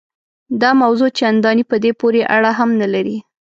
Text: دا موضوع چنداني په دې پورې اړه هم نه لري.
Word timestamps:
دا 0.61 0.69
موضوع 0.81 1.09
چنداني 1.19 1.63
په 1.71 1.75
دې 1.83 1.91
پورې 1.99 2.21
اړه 2.35 2.51
هم 2.59 2.69
نه 2.81 2.87
لري. 2.93 3.17